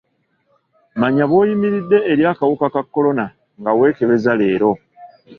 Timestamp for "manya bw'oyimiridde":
0.99-1.97